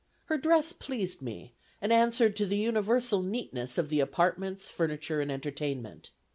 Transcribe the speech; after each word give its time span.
Her 0.25 0.37
dress 0.39 0.73
pleased 0.73 1.21
me, 1.21 1.53
and 1.79 1.93
answered 1.93 2.35
to 2.37 2.47
the 2.47 2.57
universal 2.57 3.21
neatness 3.21 3.77
of 3.77 3.89
the 3.89 3.99
apartments, 3.99 4.67
furniture, 4.71 5.21
and 5.21 5.31
entertainment. 5.31 6.09